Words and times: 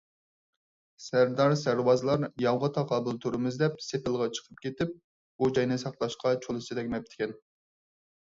سەردار- 1.07 1.51
سەرۋازلار 1.63 2.23
ياۋغا 2.45 2.69
تاقابىل 2.77 3.19
تۇرىمىز 3.25 3.59
دەپ 3.63 3.77
سېپىلغا 3.89 4.27
چىقىپ 4.39 4.63
كېتىپ، 4.65 4.95
بۇ 5.43 5.49
جاينى 5.59 5.77
ساقلاشقا 5.83 6.31
چولىسى 6.47 6.79
تەگمەپتىكەن. 6.81 7.37